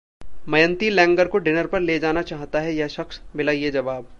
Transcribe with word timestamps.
Mayanti 0.49 0.89
Langer 0.89 1.27
को 1.27 1.37
dinner 1.37 1.67
पर 1.67 1.79
ले 1.79 1.99
जाना 1.99 2.21
चाहता 2.21 2.59
है 2.59 2.73
यह 2.75 2.87
शख्स, 2.87 3.21
मिला 3.35 3.51
ये 3.51 3.71
जवाब 3.71 4.05